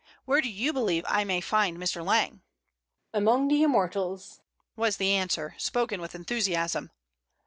Where 0.25 0.41
do 0.41 0.49
you 0.49 0.73
believe 0.73 1.05
I 1.07 1.23
may 1.23 1.41
find 1.41 1.77
Mr. 1.77 2.03
Lang?" 2.03 2.41
"Among 3.13 3.47
the 3.49 3.61
Immortals," 3.61 4.41
was 4.75 4.97
the 4.97 5.11
answer, 5.11 5.53
spoken 5.59 6.01
with 6.01 6.15
enthusiasm. 6.15 6.89